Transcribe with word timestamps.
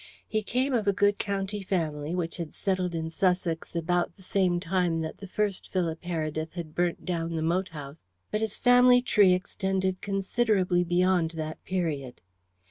He 0.27 0.41
came 0.41 0.73
of 0.73 0.87
a 0.87 0.93
good 0.93 1.19
county 1.19 1.61
family, 1.61 2.15
which 2.15 2.37
had 2.37 2.55
settled 2.55 2.95
in 2.95 3.11
Sussex 3.11 3.75
about 3.75 4.15
the 4.15 4.23
same 4.23 4.59
time 4.59 5.01
that 5.01 5.19
the 5.19 5.27
first 5.27 5.71
Philip 5.71 6.01
Heredith 6.01 6.53
had 6.53 6.73
burnt 6.73 7.05
down 7.05 7.35
the 7.35 7.43
moat 7.43 7.67
house, 7.69 8.03
but 8.31 8.41
his 8.41 8.57
family 8.57 9.03
tree 9.03 9.33
extended 9.33 10.01
considerably 10.01 10.83
beyond 10.83 11.29
that 11.37 11.63
period. 11.65 12.19